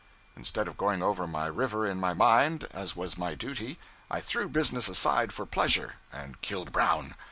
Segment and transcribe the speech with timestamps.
[0.35, 3.77] Instead of going over my river in my mind as was my duty,
[4.09, 7.13] I threw business aside for pleasure, and killed Brown.